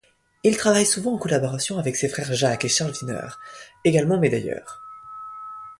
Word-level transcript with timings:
Il 0.43 0.57
travaille 0.57 0.87
souvent 0.87 1.13
en 1.13 1.17
collaboration 1.19 1.77
avec 1.77 1.95
ses 1.95 2.09
frères 2.09 2.33
Jacques 2.33 2.65
et 2.65 2.69
Charles 2.69 2.91
Wiener, 3.03 3.27
également 3.85 4.17
médailleurs. 4.17 4.81